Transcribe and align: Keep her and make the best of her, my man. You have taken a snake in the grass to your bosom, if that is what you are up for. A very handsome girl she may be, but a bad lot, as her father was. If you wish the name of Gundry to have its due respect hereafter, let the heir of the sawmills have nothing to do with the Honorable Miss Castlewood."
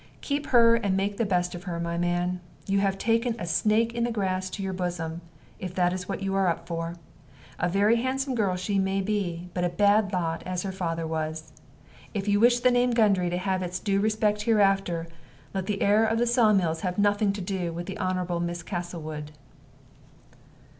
Keep 0.21 0.47
her 0.47 0.73
and 0.77 0.97
make 0.97 1.17
the 1.17 1.27
best 1.27 1.53
of 1.53 1.65
her, 1.65 1.79
my 1.79 1.95
man. 1.95 2.41
You 2.65 2.79
have 2.79 2.97
taken 2.97 3.35
a 3.37 3.45
snake 3.45 3.93
in 3.93 4.03
the 4.03 4.09
grass 4.11 4.49
to 4.49 4.63
your 4.63 4.73
bosom, 4.73 5.21
if 5.59 5.75
that 5.75 5.93
is 5.93 6.09
what 6.09 6.23
you 6.23 6.33
are 6.33 6.47
up 6.47 6.65
for. 6.67 6.95
A 7.59 7.69
very 7.69 7.97
handsome 7.97 8.33
girl 8.33 8.55
she 8.55 8.79
may 8.79 8.99
be, 9.01 9.51
but 9.53 9.63
a 9.63 9.69
bad 9.69 10.11
lot, 10.11 10.41
as 10.41 10.63
her 10.63 10.71
father 10.71 11.05
was. 11.05 11.53
If 12.15 12.27
you 12.27 12.39
wish 12.39 12.61
the 12.61 12.71
name 12.71 12.89
of 12.89 12.95
Gundry 12.95 13.29
to 13.29 13.37
have 13.37 13.61
its 13.61 13.77
due 13.77 13.99
respect 13.99 14.41
hereafter, 14.41 15.05
let 15.53 15.67
the 15.67 15.83
heir 15.83 16.03
of 16.03 16.17
the 16.17 16.25
sawmills 16.25 16.81
have 16.81 16.97
nothing 16.97 17.31
to 17.33 17.41
do 17.41 17.71
with 17.71 17.85
the 17.85 17.99
Honorable 17.99 18.39
Miss 18.39 18.63
Castlewood." 18.63 19.33